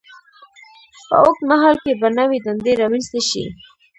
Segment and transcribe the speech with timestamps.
[1.07, 3.43] په اوږد مهال کې به نوې دندې رامینځته شي.